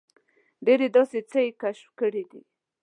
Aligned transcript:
ډېر 0.65 0.79
داسې 0.95 1.19
څه 1.31 1.39
یې 1.45 1.51
کشف 1.61 1.87
کړي 1.99 2.23
دي. 2.31 2.41